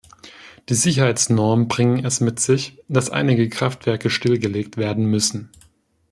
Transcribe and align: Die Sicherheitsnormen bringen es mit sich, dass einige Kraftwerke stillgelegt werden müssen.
Die 0.67 0.73
Sicherheitsnormen 0.73 1.67
bringen 1.67 2.03
es 2.05 2.21
mit 2.21 2.39
sich, 2.39 2.79
dass 2.87 3.11
einige 3.11 3.49
Kraftwerke 3.49 4.09
stillgelegt 4.09 4.77
werden 4.77 5.05
müssen. 5.05 5.51